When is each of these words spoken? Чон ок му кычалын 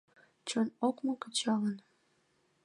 Чон 0.47 0.67
ок 0.87 0.97
му 1.05 1.13
кычалын 1.21 1.75